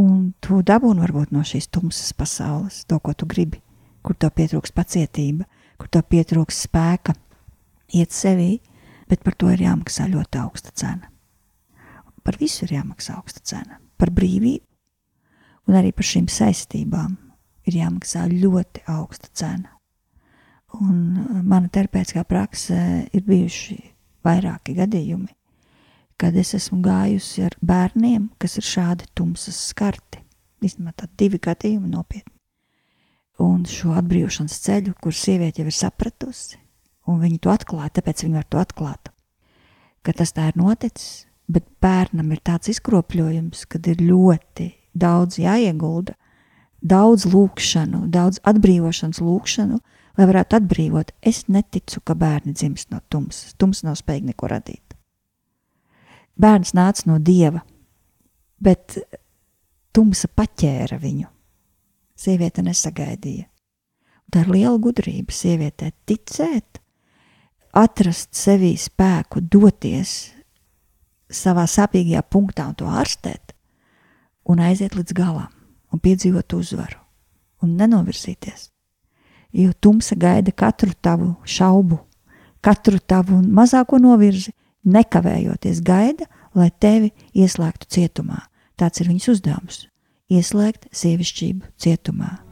Un 0.00 0.30
tu 0.38 0.60
dabūni 0.62 1.02
varbūt 1.02 1.34
no 1.34 1.42
šīs 1.42 1.66
tumsas 1.74 2.14
pasaules 2.14 2.84
to, 2.86 3.00
ko 3.02 3.12
tu 3.12 3.26
gribi 3.26 3.58
kur 4.02 4.16
tev 4.16 4.32
pietrūks 4.36 4.72
pacietība, 4.74 5.46
kur 5.80 5.90
tev 5.92 6.06
pietrūks 6.12 6.64
spēka 6.66 7.14
iet 7.96 8.14
sevī, 8.14 8.58
bet 9.10 9.24
par 9.26 9.36
to 9.36 9.50
ir 9.52 9.64
jāmaksā 9.64 10.08
ļoti 10.10 10.40
augsta 10.40 10.74
cena. 10.74 11.10
Par 12.24 12.36
visu 12.40 12.66
ir 12.66 12.76
jāmaksā 12.78 13.16
augsta 13.16 13.42
cena. 13.44 13.80
Par 13.98 14.12
brīvību 14.14 14.64
un 15.70 15.78
arī 15.78 15.92
par 15.94 16.06
šīm 16.06 16.26
saistībām 16.30 17.14
ir 17.70 17.76
jāmaksā 17.78 18.26
ļoti 18.32 18.82
augsta 18.90 19.30
cena. 19.32 19.76
Un 20.80 20.96
uh, 21.18 21.36
mana 21.42 21.70
terapeitiskā 21.72 22.24
prakse 22.26 22.76
ir 23.10 23.22
bijuši 23.26 23.78
vairāki 24.26 24.74
gadījumi, 24.78 25.30
kad 26.20 26.36
es 26.36 26.52
esmu 26.58 26.82
gājusi 26.84 27.46
ar 27.46 27.56
bērniem, 27.64 28.28
kas 28.38 28.58
ir 28.60 28.66
šādi 28.66 29.08
tumsas 29.14 29.58
skarti. 29.70 30.20
Īstenībā 30.60 30.92
tādi 30.92 31.16
divi 31.24 31.40
gadījumi 31.40 31.88
nopietni 31.88 32.34
un 33.40 33.64
šo 33.68 33.94
atbrīvošanas 33.96 34.58
ceļu, 34.66 34.94
kur 35.00 35.16
sieviete 35.16 35.62
jau 35.62 35.70
ir 35.70 35.76
sapratusi, 35.76 36.58
un 37.08 37.22
viņa 37.22 37.40
to 37.40 37.52
atklāja, 37.54 37.94
tāpēc 37.96 38.24
viņa 38.26 38.36
var 38.36 38.48
to 38.52 38.60
atklāt. 38.60 39.10
Ka 40.04 40.12
tas 40.16 40.34
tā 40.36 40.50
ir 40.50 40.58
noticis, 40.60 41.24
bet 41.50 41.66
bērnam 41.82 42.30
ir 42.34 42.42
tāds 42.44 42.70
izkropļojums, 42.74 43.64
kad 43.72 43.88
ir 43.90 44.02
ļoti 44.04 44.68
daudz 44.94 45.38
jāiegulda, 45.40 46.16
daudz 46.80 47.26
lūkšanu, 47.30 48.06
daudz 48.12 48.40
atbrīvošanas 48.46 49.20
lūkšanu, 49.22 49.80
lai 50.18 50.28
varētu 50.28 50.58
atbrīvot. 50.60 51.12
Es 51.22 51.44
neticu, 51.48 52.00
ka 52.04 52.16
bērni 52.18 52.54
dzimst 52.56 52.90
no 52.90 53.00
tumsas. 53.12 53.54
Tums 53.60 53.84
nav 53.86 53.98
spējīgi 54.00 54.32
neko 54.32 54.50
radīt. 54.50 54.96
Bērns 56.40 56.72
nāca 56.76 57.06
no 57.10 57.18
dieva, 57.20 57.60
bet 58.60 58.96
tumsa 59.92 60.28
paķēra 60.28 60.98
viņu 61.00 61.28
sieviete 62.20 62.64
nesagaidīja. 62.64 63.46
Tā 64.30 64.44
ir 64.44 64.52
liela 64.52 64.78
gudrība 64.78 65.34
sievietē 65.34 65.90
ticēt, 66.06 66.78
atrast 67.74 68.34
sevī 68.36 68.74
spēku, 68.78 69.42
doties 69.42 70.12
savā 71.30 71.64
sāpīgajā 71.70 72.22
punktā 72.30 72.68
un 72.70 72.76
to 72.78 72.90
ārstēt, 72.90 73.49
un 74.44 74.60
aiziet 74.64 74.96
līdz 74.96 75.14
galam, 75.16 75.50
un 75.92 76.02
piedzīvot 76.02 76.56
uzvaru, 76.56 76.98
un 77.62 77.76
nenovirzīties. 77.78 78.68
Jo 79.52 79.72
tumsa 79.80 80.14
gaida 80.14 80.52
katru 80.54 80.94
tavu 81.02 81.32
šaubu, 81.44 81.98
katru 82.62 83.00
tavu 83.02 83.40
mazāko 83.42 83.98
novirzi, 83.98 84.54
nekavējoties 84.86 85.82
gaida, 85.84 86.28
lai 86.54 86.70
tevi 86.70 87.10
ieslēgtu 87.34 87.90
cietumā. 87.90 88.44
Tāds 88.78 89.02
ir 89.02 89.10
viņas 89.10 89.32
uzdevums 89.34 89.82
ieslēgt 90.30 90.86
sievišķību 90.94 91.74
cietumā. 91.80 92.49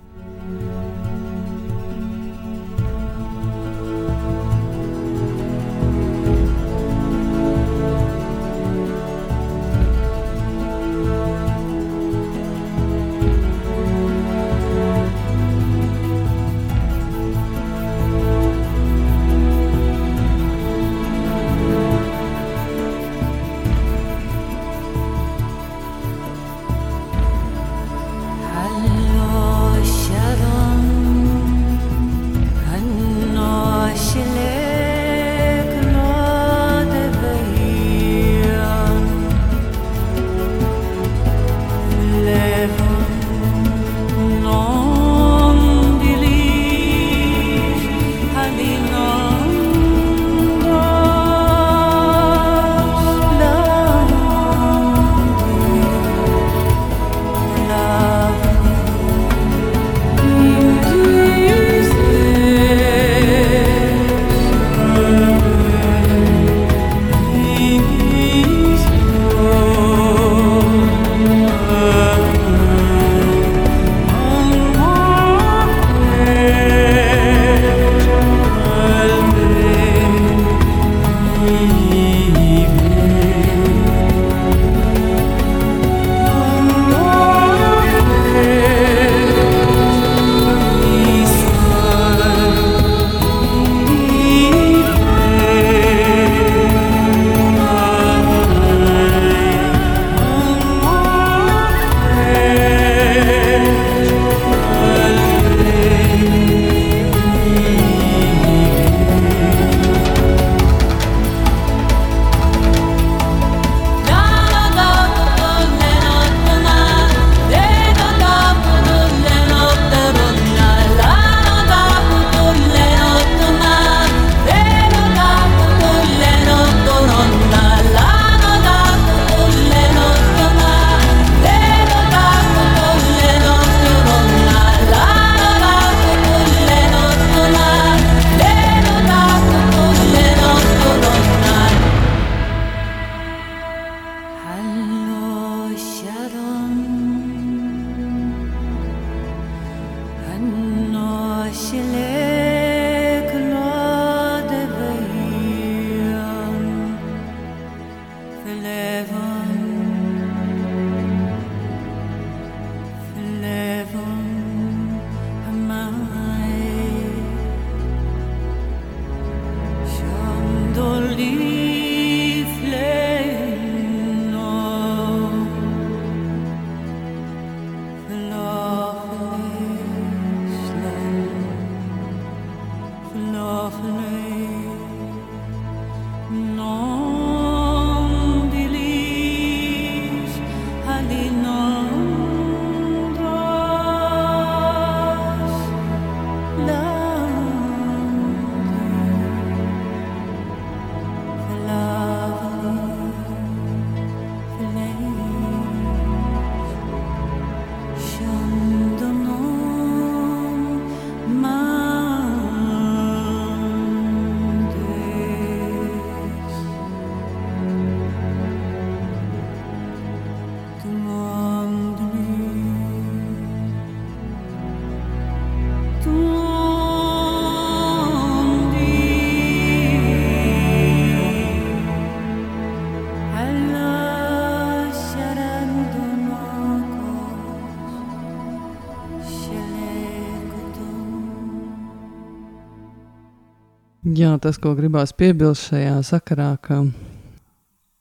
Jā, 244.09 244.31
tas, 244.41 244.57
ko 244.57 244.71
gribās 244.73 245.11
piebilst 245.13 245.67
šajā 245.69 245.99
sakarā, 246.07 246.53
ka 246.65 246.79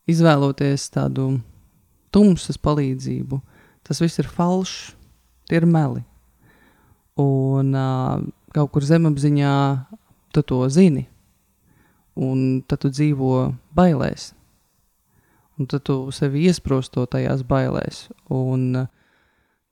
izvēloties 0.08 0.86
tādu 0.94 1.26
tumsas 2.16 2.56
palīdzību, 2.64 3.40
tas 3.84 4.00
viss 4.00 4.22
ir 4.22 4.30
falšs, 4.32 4.94
tie 5.50 5.60
ir 5.60 5.68
meli. 5.68 6.06
Un 7.20 7.76
uh, 7.76 8.24
kaut 8.56 8.72
kur 8.72 8.88
zemapziņā 8.88 9.52
tu 10.32 10.46
to 10.48 10.62
zini, 10.72 11.10
un 12.16 12.62
tad 12.64 12.86
tu 12.86 12.94
dzīvo 12.94 13.52
bailēs. 13.76 14.32
Un 15.60 15.68
tad 15.68 15.84
tu 15.90 16.00
sevi 16.16 16.48
iesprosto 16.48 17.04
tajās 17.04 17.44
bailēs, 17.44 18.06
un 18.32 18.86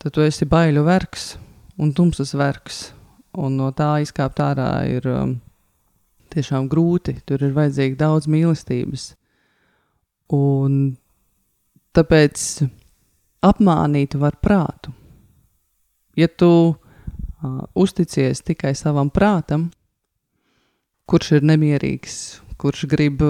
tad 0.03 0.11
tu 0.11 0.25
esi 0.25 0.43
baiļu 0.43 0.83
vergs 0.83 1.35
un 1.79 1.95
tumsas 1.95 2.35
vergs, 2.35 2.89
un 3.39 3.55
no 3.61 3.71
tā 3.71 3.93
izkāpt 4.03 4.43
ārā 4.43 4.71
ir 4.91 5.07
um, 5.15 5.37
tiešām 6.35 6.69
grūti, 6.71 7.17
tur 7.27 7.43
ir 7.43 7.55
vajadzīga 7.55 7.99
daudz 8.03 8.27
mīlestības. 8.31 9.09
Un 10.35 10.95
tāpēc 11.95 12.45
apmānīt 13.45 14.17
var 14.19 14.37
prātu. 14.41 14.93
Ja 16.15 16.27
tu 16.31 16.51
uh, 16.71 16.77
uzticies 17.75 18.41
tikai 18.45 18.73
savam 18.75 19.11
prātam, 19.13 19.69
kurš 21.05 21.35
ir 21.37 21.45
nemierīgs, 21.45 22.17
kurš 22.57 22.87
grib 22.89 23.21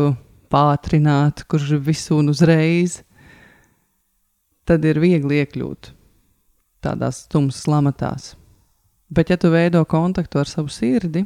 pātrināt, 0.54 1.44
kurš 1.50 1.74
grib 1.74 1.90
visu 1.90 2.22
un 2.22 2.32
uzreiz, 2.32 3.02
tad 4.66 4.86
ir 4.86 5.02
viegli 5.02 5.42
iekļūt 5.44 5.92
tādās 6.86 7.26
tumsas 7.32 7.66
lamatās. 7.70 8.34
Bet, 9.10 9.30
ja 9.30 9.38
tu 9.38 9.52
veido 9.54 9.84
kontaktu 9.90 10.42
ar 10.42 10.50
savu 10.50 10.72
sirdi, 10.74 11.26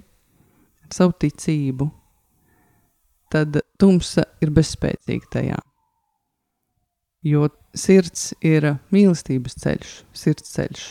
savu 0.94 1.16
ticību, 1.22 1.90
tad 3.30 3.60
tumsa 3.80 4.26
ir 4.42 4.52
bezspēcīga 4.54 5.32
tajā. 5.36 5.60
Jo 7.26 7.50
sirds 7.76 8.32
ir 8.46 8.66
mīlestības 8.94 9.58
ceļš, 9.60 9.94
sirds 10.16 10.54
ceļš, 10.56 10.84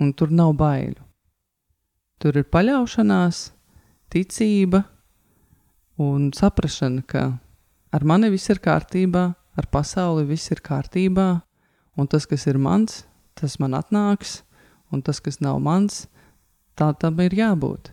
un 0.00 0.12
tur 0.16 0.30
nav 0.32 0.54
baiļu. 0.60 1.00
Tur 2.22 2.38
ir 2.38 2.46
paļaušanās, 2.54 3.48
ticība 4.12 4.84
un 6.02 6.30
saprašana, 6.36 7.02
ka 7.02 7.24
ar 7.92 8.04
mani 8.06 8.30
viss 8.32 8.50
ir 8.52 8.62
kārtībā, 8.62 9.24
ar 9.58 9.68
pasauli 9.74 10.24
viss 10.28 10.52
ir 10.54 10.62
kārtībā, 10.64 11.28
un 11.98 12.08
tas, 12.08 12.28
kas 12.30 12.46
ir 12.46 12.60
mans, 12.62 13.02
tas 13.34 13.58
man 13.60 13.74
atnāks, 13.76 14.40
un 14.92 15.02
tas, 15.02 15.20
kas 15.20 15.40
nav 15.42 15.58
mans, 15.60 16.06
tā 16.78 16.92
tam 17.00 17.20
ir 17.24 17.34
jābūt. 17.36 17.90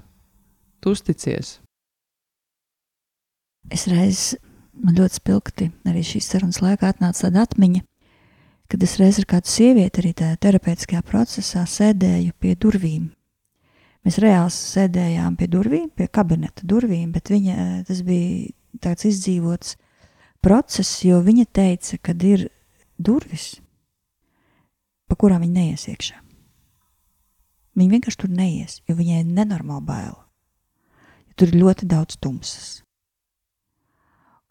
Tu 0.79 0.93
uzticies. 0.95 1.57
Es 3.69 3.85
reiz 3.91 4.37
man 4.79 4.95
ļoti 4.97 5.19
spilgti 5.19 5.69
arī 5.89 6.03
šīs 6.05 6.29
sarunas 6.31 6.61
laikā 6.63 6.93
atnāca 6.93 7.27
tāda 7.27 7.43
atmiņa, 7.47 7.83
kad 8.71 8.83
es 8.85 8.95
reiz 9.01 9.19
ar 9.19 9.27
kādu 9.29 9.51
sievieti 9.51 10.01
arī 10.01 10.13
tajā 10.17 10.37
terapeitiskajā 10.45 11.01
procesā 11.05 11.65
sēdēju 11.67 12.35
pie 12.39 12.55
durvīm. 12.55 13.09
Mēs 14.07 14.19
reāli 14.23 14.53
sēdējām 14.55 15.35
pie 15.39 15.49
durvīm, 15.51 15.89
pie 15.91 16.07
kabineta 16.07 16.63
durvīm, 16.63 17.11
bet 17.11 17.31
viņa, 17.33 17.83
tas 17.87 17.99
bija 18.07 18.53
tāds 18.79 19.09
izdzīvots 19.09 19.75
process, 20.45 21.01
jo 21.03 21.19
viņa 21.25 21.45
teica, 21.51 21.99
ka 21.99 22.15
ir 22.23 22.47
durvis, 22.95 23.57
pa 25.09 25.19
kurām 25.19 25.43
viņa 25.43 25.57
neies 25.59 25.85
iekšā. 25.91 26.23
Viņa 27.79 27.95
vienkārši 27.95 28.21
tur 28.23 28.31
neies, 28.31 28.79
jo 28.87 28.95
viņai 28.95 29.21
ir 29.23 29.29
nenormāli 29.35 29.85
bail. 29.87 30.17
Tur 31.39 31.53
ir 31.53 31.61
ļoti 31.61 31.87
daudz 31.87 32.17
tumsas. 32.19 32.81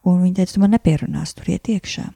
Un 0.09 0.23
viņa 0.23 0.39
teica, 0.39 0.55
tu 0.55 0.61
man 0.63 0.73
nepierunās, 0.73 1.35
tur 1.37 1.51
iet 1.53 1.69
iekšā. 1.69 2.07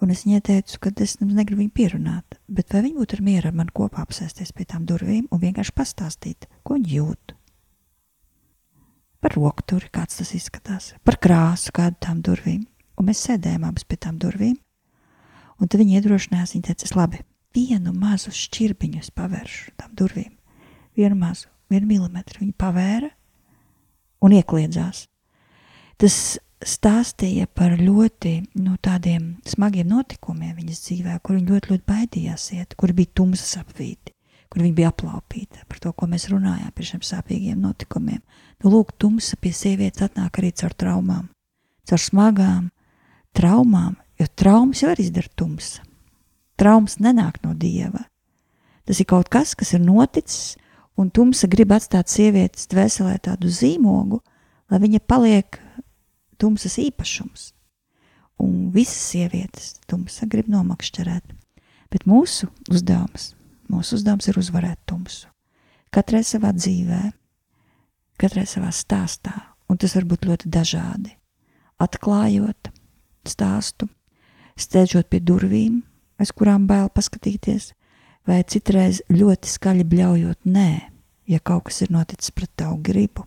Un 0.00 0.12
es 0.12 0.24
viņai 0.24 0.40
teicu, 0.44 0.78
ka 0.80 0.90
es 1.04 1.18
negribu 1.20 1.60
viņu 1.60 1.72
pierunāt, 1.76 2.38
bet 2.48 2.72
vai 2.72 2.82
viņa 2.86 3.00
būtu 3.00 3.16
ar 3.16 3.22
mieru 3.24 3.50
ar 3.50 3.56
mani 3.56 3.72
kopā 3.76 4.00
apsēsties 4.04 4.52
pie 4.56 4.64
tām 4.68 4.86
durvīm 4.88 5.26
un 5.28 5.42
vienkārši 5.42 5.74
pastāstīt, 5.76 6.48
ko 6.64 6.76
viņa 6.78 6.92
jūt. 6.94 7.34
Par 9.20 9.36
rokturi, 9.36 9.90
kāds 9.92 10.16
tas 10.20 10.32
izskatās, 10.36 10.94
par 11.04 11.20
krāsu, 11.20 11.72
kādu 11.76 12.00
tām 12.00 12.24
durvīm. 12.24 12.64
Un 12.96 13.08
mēs 13.08 13.20
sēdējām 13.28 13.64
abas 13.68 13.84
pie 13.84 14.00
tām 14.00 14.16
durvīm. 14.20 14.56
Un 15.60 15.68
tad 15.68 15.80
viņa 15.80 16.00
iedrošinājās, 16.00 16.56
viņa 16.56 16.68
teica, 16.70 16.88
labi, 16.96 17.20
vienu 17.56 17.92
mazu 17.96 18.32
šķirbiņu 18.32 19.00
es 19.04 19.12
pavēršu 19.12 19.76
tām 19.80 19.92
durvīm. 19.96 20.32
Vienu 20.96 21.20
mazu, 21.20 21.48
vienu 21.70 21.88
milimetru 21.90 22.44
viņa 22.44 22.56
pavēra 22.58 23.10
un 24.24 24.36
iekliedzās 24.36 25.06
tas 26.00 26.16
stāstīja 26.60 27.48
par 27.56 27.76
ļoti 27.80 28.34
nu, 28.60 28.76
tādiem 28.82 29.34
smagiem 29.48 29.88
notikumiem 29.88 30.56
viņas 30.58 30.80
dzīvē, 30.86 31.18
kur 31.24 31.36
viņa 31.38 31.54
ļoti, 31.54 31.72
ļoti 31.72 31.86
baidījās 31.88 32.46
iet, 32.56 32.76
kur 32.76 32.92
bija 32.96 33.12
tumsas 33.16 33.56
apvīti, 33.62 34.12
kur 34.52 34.64
viņa 34.64 34.76
bija 34.76 34.90
aplaupīta 34.92 35.64
par 35.68 35.80
to, 35.80 35.92
ko 35.96 36.08
mēs 36.10 36.28
runājām 36.32 36.72
par 36.76 36.88
šiem 36.88 37.04
sāpīgiem 37.06 37.60
notikumiem. 37.60 38.20
Nu, 38.60 38.72
lūk, 38.74 38.92
tumsa 39.00 39.38
pie 39.40 39.54
sievietes 39.56 40.04
atnāk 40.04 40.40
arī 40.40 40.52
caur 40.60 40.76
traumām, 40.76 41.30
caur 41.88 42.02
smagām 42.02 42.68
traumām, 43.36 43.96
jo 44.20 44.28
traumas 44.36 44.82
jau 44.82 44.90
var 44.92 45.00
izdarīt 45.00 45.36
tumsa. 45.38 45.84
Traumas 46.60 46.98
nenāk 47.00 47.40
no 47.44 47.54
dieva. 47.56 48.02
Tas 48.84 49.00
ir 49.00 49.08
kaut 49.08 49.30
kas, 49.32 49.54
kas 49.56 49.72
ir 49.72 49.80
noticis, 49.80 50.58
un 51.00 51.08
tumsa 51.08 51.48
grib 51.48 51.72
atstāt 51.72 52.12
sievietes 52.12 52.68
dvēselē 52.70 53.16
tādu 53.24 53.48
zīmogu, 53.48 54.20
lai 54.70 54.80
viņa 54.82 55.00
paliek 55.08 55.58
tumsas 56.40 56.76
īpašums. 56.80 57.50
Un 58.40 58.70
visas 58.74 59.00
sievietes 59.12 59.74
tumsa 59.88 60.28
grib 60.30 60.48
nomakšķerēt. 60.52 61.34
Bet 61.90 62.06
mūsu 62.08 62.48
uzdevums, 62.70 63.34
mūsu 63.72 63.98
uzdevums 63.98 64.28
ir 64.30 64.38
uzvarēt 64.40 64.80
tumsu. 64.88 65.28
Katrai 65.90 66.22
savā 66.24 66.52
dzīvē, 66.54 67.00
katrai 68.20 68.46
savā 68.46 68.70
stāstā, 68.72 69.34
un 69.68 69.80
tas 69.80 69.96
var 69.96 70.06
būt 70.06 70.28
ļoti 70.28 70.52
dažādi. 70.52 71.16
Atklājot 71.80 72.70
stāstu, 73.26 73.88
steidžot 74.60 75.08
pie 75.10 75.20
durvīm, 75.24 75.80
aiz 76.20 76.30
kurām 76.36 76.68
bail 76.70 76.92
paskatīties, 76.94 77.72
vai 78.28 78.44
citreiz 78.44 79.00
ļoti 79.10 79.50
skaļi 79.50 79.86
bļaujot 79.88 80.46
nē, 80.46 80.70
ja 81.30 81.38
kaut 81.38 81.68
kas 81.70 81.84
ir 81.86 81.94
noticis 81.94 82.34
pret 82.34 82.50
tavu 82.58 82.80
gribu. 82.82 83.26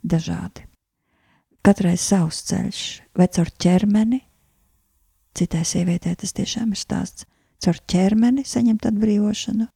Dažādi 0.00 0.70
katrai 1.66 1.96
savs 2.00 2.42
ceļš, 2.48 2.80
vai 3.16 3.28
caur 3.32 3.50
ķermeni, 3.60 4.20
citai 5.36 5.64
sievietei 5.68 6.16
tas 6.18 6.32
tiešām 6.36 6.72
ir 6.74 6.80
stāsts, 6.80 7.26
caur 7.60 7.80
ķermeni 7.90 8.44
saņemt 8.48 8.88
atbrīvošanu. 8.90 9.68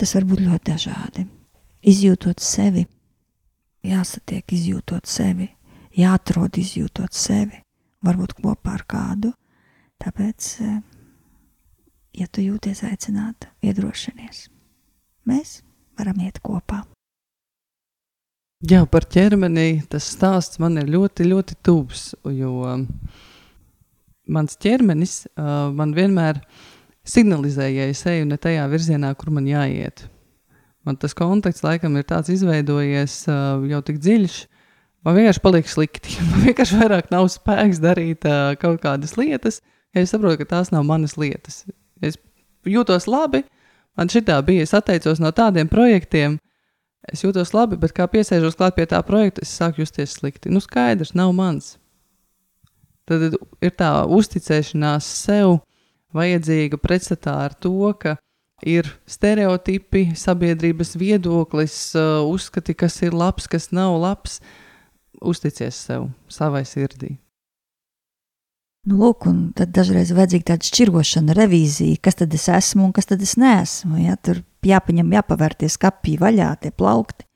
Tas 0.00 0.14
var 0.16 0.26
būt 0.28 0.44
ļoti 0.46 0.70
dažādi. 0.70 1.26
Izjūtot 1.90 2.40
sevi, 2.44 2.86
jāsatiek, 3.84 4.44
izjūtot 4.56 5.08
sevi, 5.08 5.48
jāatrod, 5.96 6.56
izjūtot 6.60 7.16
sevi, 7.16 7.60
varbūt 8.04 8.38
kopā 8.40 8.78
ar 8.78 8.86
kādu. 8.88 9.34
Tāpēc, 10.00 10.48
eh, 10.64 10.78
ja 12.16 12.26
tu 12.26 12.40
jūties 12.40 12.80
aicināta, 12.88 13.52
iedrošinies. 13.60 14.48
Mēs 15.28 15.60
varam 16.00 16.24
iet 16.24 16.40
kopā. 16.44 16.82
Jā, 18.68 18.82
par 18.84 19.06
ķermeni 19.08 19.86
tas 19.88 20.04
stāsts 20.12 20.60
man 20.60 20.76
ir 20.80 20.90
ļoti, 20.92 21.24
ļoti 21.30 21.56
tuvs. 21.64 22.10
Jo 22.28 22.74
mans 24.30 24.58
ķermenis 24.60 25.24
uh, 25.32 25.70
man 25.72 25.94
vienmēr 25.96 26.42
signalizē, 27.08 27.70
ja 27.72 27.88
es 27.90 28.02
eju 28.08 28.26
ne 28.28 28.36
tajā 28.40 28.66
virzienā, 28.70 29.14
kur 29.16 29.32
man 29.34 29.48
jāiet. 29.48 30.04
Man 30.84 30.96
tas 31.00 31.16
konteksts 31.16 31.64
laikam 31.64 31.96
ir 31.96 32.06
tāds 32.08 32.32
izveidojies 32.32 33.22
uh, 33.28 33.64
jau 33.68 33.80
tik 33.84 34.00
dziļš. 34.04 34.36
Man 35.08 35.16
vienkārši 35.16 35.42
paliek 35.44 35.68
slikti. 35.68 36.18
Man 36.28 36.44
vienkārši 36.44 36.76
vairāk 36.76 37.06
nav 37.12 37.30
spēks 37.32 37.80
darīt 37.80 38.26
uh, 38.28 38.52
kaut 38.60 38.82
kādas 38.84 39.16
lietas, 39.16 39.62
ja 39.96 40.04
es 40.04 40.12
saprotu, 40.12 40.42
ka 40.42 40.50
tās 40.52 40.68
nav 40.74 40.84
manas 40.84 41.16
lietas. 41.16 41.62
Es 42.04 42.20
jūtos 42.68 43.08
labi, 43.08 43.40
man 43.98 44.10
šitā 44.12 44.36
bija, 44.46 44.66
es 44.66 44.76
atteicos 44.76 45.22
no 45.22 45.32
tādiem 45.34 45.68
projektiem, 45.70 46.38
Es 47.08 47.24
jūtos 47.24 47.54
labi, 47.56 47.78
bet 47.80 47.94
kā 47.96 48.04
piesēžos 48.10 48.58
klāt 48.58 48.76
pie 48.76 48.84
tā 48.90 49.00
projekta, 49.06 49.42
es 49.44 49.52
sāku 49.56 49.82
justies 49.82 50.18
slikti. 50.18 50.52
Nu, 50.52 50.60
skaidrs, 50.60 51.14
nav 51.16 51.32
mans. 51.36 51.74
Tad 53.08 53.32
ir 53.64 53.72
tā 53.74 53.90
uzticēšanās 54.04 55.06
sev 55.24 55.58
vajadzīga 56.14 56.78
pretstatā 56.82 57.38
ar 57.46 57.56
to, 57.56 57.90
ka 57.98 58.18
ir 58.66 58.86
stereotipi, 59.08 60.10
sabiedrības 60.18 60.94
viedoklis, 61.00 61.78
uh, 61.96 62.20
uzskati, 62.28 62.76
kas 62.76 63.00
ir 63.06 63.16
labs, 63.16 63.48
kas 63.50 63.70
nav 63.72 63.96
labs. 64.02 64.38
Uzticies 65.20 65.76
sev, 65.88 66.06
savai 66.32 66.62
sirdī. 66.68 67.16
Nu, 68.88 68.96
lūk, 68.96 69.26
un 69.28 69.40
tad 69.56 69.74
dažreiz 69.76 70.08
ir 70.08 70.16
vajadzīga 70.16 70.54
tāda 70.54 70.64
šķirošana, 70.64 71.34
revīzija, 71.36 71.98
kas 72.00 72.16
tad 72.22 72.32
es 72.36 72.46
esmu 72.48 72.86
un 72.86 72.94
kas 72.96 73.10
tad 73.10 73.20
es 73.20 73.34
neesmu. 73.40 73.98
Ja? 74.00 74.16
Tur 74.16 74.40
jāpaņem, 74.64 75.12
jāpavērties 75.18 75.76
kapī 75.80 76.16
vaļā, 76.20 76.54
tie 76.62 76.72
plaukti. 76.72 77.26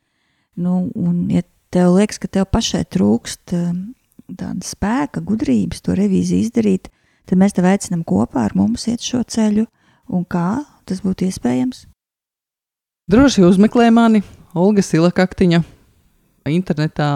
Nu, 0.56 0.86
un, 0.96 1.26
ja 1.28 1.44
tev 1.74 1.98
liekas, 1.98 2.20
ka 2.22 2.30
tev 2.32 2.48
pašai 2.48 2.84
trūkst 2.88 3.52
um, 3.58 3.82
tāda 4.30 4.64
spēka, 4.64 5.20
gudrības 5.26 5.84
to 5.84 5.96
revīziju 5.98 6.46
izdarīt, 6.46 6.88
tad 7.28 7.40
mēs 7.40 7.56
tev 7.56 7.68
aicinām 7.68 8.06
kopā 8.08 8.46
ar 8.46 8.56
mums 8.56 8.86
iet 8.88 9.04
šo 9.04 9.20
ceļu. 9.26 9.66
Un 10.14 10.24
kā 10.28 10.62
tas 10.88 11.00
būtu 11.04 11.28
iespējams? 11.28 11.86
Droši 13.10 13.44
uzmeklē 13.44 13.90
mani, 13.92 14.22
Olga 14.56 14.84
Silakaktiņa, 14.84 15.60
internetā, 16.48 17.08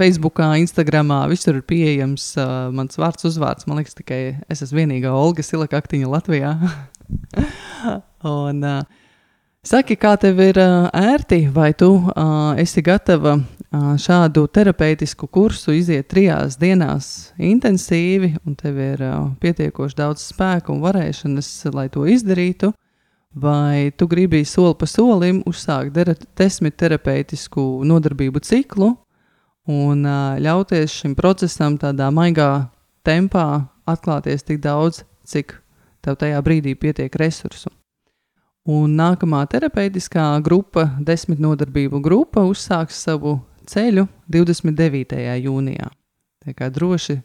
Facebookā, 0.00 0.50
Instagramā. 0.62 1.22
Visur 1.30 1.60
ir 1.60 1.64
pieejams 1.68 2.32
uh, 2.40 2.68
mans 2.74 2.98
vārds, 2.98 3.26
uzvārds. 3.28 3.68
Man 3.68 3.78
liekas, 3.80 3.94
tikai 3.98 4.20
es 4.50 4.64
esmu 4.64 4.82
vienīgā 4.82 5.12
Olga 5.14 5.44
Silakaktiņa 5.46 6.10
Latvijā. 6.10 6.52
un, 8.34 8.62
uh, 8.64 9.02
Saki, 9.64 9.94
kā 9.96 10.10
tev 10.20 10.42
ir 10.44 10.58
uh, 10.60 10.90
ērti, 10.92 11.46
vai 11.48 11.70
tu 11.72 11.86
uh, 11.96 12.50
esi 12.60 12.82
gatava 12.84 13.38
uh, 13.38 13.94
šādu 13.96 14.42
terapeitisku 14.52 15.24
kursu 15.32 15.72
iziet 15.72 16.10
trijās 16.12 16.58
dienās 16.60 17.06
intensīvi, 17.40 18.34
un 18.44 18.58
tev 18.60 18.76
ir 18.76 19.00
uh, 19.00 19.30
pietiekoši 19.40 19.96
daudz 20.02 20.26
spēka 20.34 20.68
un 20.74 20.82
varēšanas, 20.84 21.48
lai 21.72 21.86
to 21.94 22.04
izdarītu, 22.04 22.74
vai 23.40 23.88
tu 23.96 24.04
gribi 24.10 24.42
soli 24.44 24.76
pa 24.76 24.90
solim 24.90 25.40
uzsākt 25.48 25.96
desmit 26.36 26.76
terapeitisku 26.76 27.64
nodarbību 27.88 28.44
ciklu 28.44 28.92
un 29.70 30.04
ļauties 30.40 30.92
šim 31.00 31.14
procesam 31.16 31.78
tādā 31.80 32.10
maigā 32.12 32.68
tempā 33.04 33.66
atklāties 33.88 34.44
tik 34.44 34.60
daudz, 34.64 35.04
cik 35.24 35.56
tev 36.04 36.18
tajā 36.20 36.40
brīdī 36.44 36.74
pietiek 36.76 37.14
resursu. 37.20 37.70
Un 38.64 38.94
nākamā 38.96 39.42
terapeitiskā 39.52 40.24
grupa, 40.44 40.86
desmit 41.00 41.40
nodarbību 41.40 42.00
grupa, 42.04 42.46
uzsāks 42.48 42.96
savu 42.96 43.36
ceļu 43.68 44.06
29. 44.32 45.20
jūnijā. 45.44 45.90
Tā 46.44 46.54
kā 46.56 46.70
droši 46.72 47.18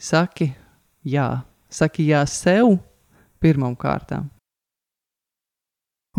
saki 0.00 0.50
jā, 1.04 1.44
saki 1.72 2.08
jā 2.10 2.24
sev 2.28 2.76
pirmām 3.40 3.76
kārtām. 3.76 4.28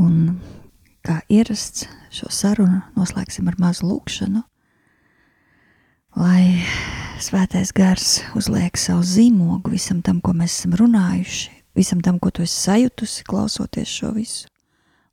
Un 0.02 0.40
kā 1.06 1.20
ierasts, 1.30 1.86
šo 2.14 2.32
sarunu 2.34 2.82
noslēgsim 2.98 3.50
ar 3.50 3.60
mazu 3.62 3.86
lūkšanu, 3.92 4.42
lai 6.16 6.62
svētais 7.24 7.74
gars 7.76 8.22
uzliek 8.38 8.78
savu 8.78 9.04
zīmogu 9.04 9.74
visam 9.74 10.02
tam, 10.06 10.22
ko 10.22 10.34
mēs 10.38 10.60
esam 10.60 10.78
runājuši, 10.80 11.52
visam 11.76 12.02
tam, 12.02 12.20
ko 12.20 12.32
tu 12.32 12.46
esi 12.46 12.58
sajutusi, 12.70 13.28
klausoties 13.28 13.90
šo 14.02 14.16
visu 14.18 14.50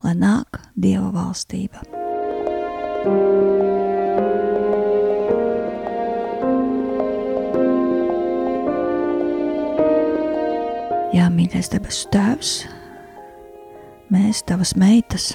lai 0.04 0.14
nāk 0.16 0.60
Dieva 0.80 1.10
valstība. 1.12 1.82
Jā, 11.10 11.26
mīļais 11.34 11.68
debesu 11.72 12.08
Tēvs, 12.14 12.52
mēs, 14.14 14.44
Tavas 14.48 14.72
meitas, 14.78 15.32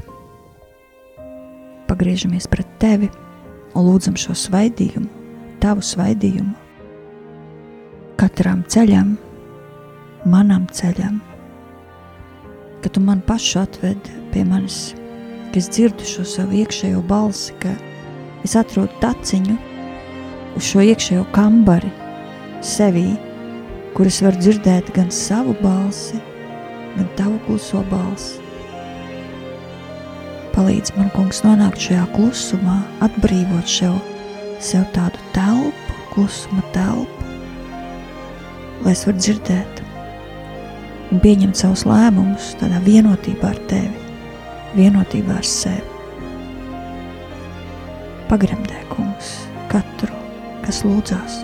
pagriežamies 1.89 2.49
pret 2.49 2.69
Tevi 2.81 3.11
un 3.75 3.85
lūdzam 3.89 4.17
šo 4.17 4.33
svaidījumu, 4.47 5.24
Tavu 5.65 5.81
svaidījumu, 5.81 6.51
katram 8.21 8.59
ceļam, 8.69 9.15
manam 10.29 10.67
ceļam, 10.69 11.15
ka 12.83 12.91
Tu 12.93 13.01
man 13.01 13.23
pašu 13.25 13.63
atvedi 13.63 14.13
pie 14.29 14.43
manis, 14.45 14.93
ka 15.49 15.57
es 15.57 15.71
dzirdu 15.73 16.05
šo 16.05 16.27
savu 16.35 16.59
iekšējo 16.59 17.01
balsi, 17.09 17.57
ka 17.57 17.73
es 18.45 18.53
atrodu 18.61 18.93
taciņu 19.01 19.57
uz 20.53 20.69
šo 20.69 20.85
iekšējo 20.85 21.25
kambari 21.33 21.89
sevī, 22.61 23.07
kur 23.97 24.13
es 24.13 24.21
varu 24.21 24.45
dzirdēt 24.45 24.93
gan 24.93 25.09
savu 25.09 25.57
balsi, 25.65 26.21
gan 26.93 27.09
tavu 27.17 27.41
kluso 27.47 27.81
balsi. 27.89 28.37
Palīdz 30.53 30.93
man, 30.99 31.09
kungs, 31.17 31.41
nonākt 31.41 31.89
šajā 31.89 32.05
klusumā, 32.13 32.83
atbrīvot 33.09 33.65
sev, 33.65 33.97
sev 34.65 34.85
tādu 34.95 35.21
telpu, 35.35 35.99
klusuma 36.13 36.63
telpu, 36.73 37.29
lai 38.85 38.93
es 38.95 39.05
varu 39.07 39.21
dzirdēt 39.21 39.83
un 41.13 41.21
pieņemt 41.21 41.59
savus 41.59 41.85
lēmumus 41.87 42.53
tādā 42.59 42.81
vienotībā 42.85 43.53
ar 43.53 43.61
tevi 43.69 44.05
vienotībā 44.75 45.37
ar 45.39 45.47
sevi. 45.47 45.93
Pagremdē, 48.29 48.81
kungs, 48.89 49.35
katru, 49.71 50.11
kas 50.65 50.81
lūdzās. 50.85 51.39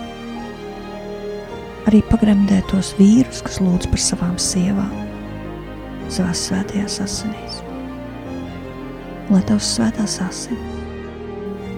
Arī 1.88 2.02
pagremdē 2.10 2.60
tos 2.70 2.92
vīrus, 2.98 3.42
kas 3.46 3.58
lūdz 3.62 3.88
par 3.90 4.02
savām 4.02 4.36
sievām, 4.40 4.92
savās 6.12 6.44
svētajās 6.48 7.00
asinīs. 7.06 7.62
Lai 9.30 9.42
tavs 9.48 9.72
svētās 9.76 10.18
asinis 10.26 10.80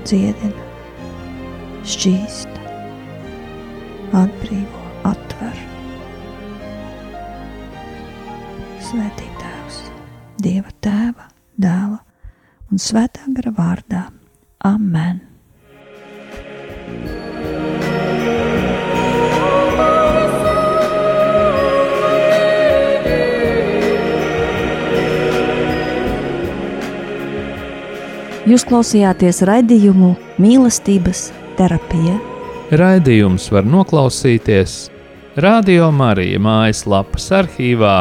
dziedina, 0.05 0.64
šķīst, 1.85 2.49
atbrīvo, 4.17 4.81
atver. 5.05 5.59
Svētī 8.85 9.29
Tēvs, 9.41 9.83
Dieva 10.41 10.73
Tēva 10.85 11.29
dēla 11.61 12.01
un 12.73 12.81
svētā 12.81 13.29
gara 13.37 13.53
vārdā. 13.59 14.03
Amen! 14.65 15.21
Jūs 28.45 28.61
klausījāties 28.69 29.41
raidījumu 29.49 30.11
mīlestības 30.41 31.31
terapija. 31.59 32.17
Raidījums 32.75 33.51
var 33.53 33.67
noklausīties 33.69 34.77
Radio 35.45 35.91
Marija 35.95 36.39
mājaslapas 36.39 37.31
arhīvā 37.41 37.97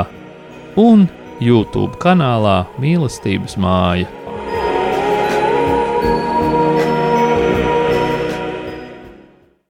un 0.80 1.08
YouTube 1.44 1.98
kanālā 2.02 2.63
Mīlestības 2.82 3.58
māja. 3.60 4.22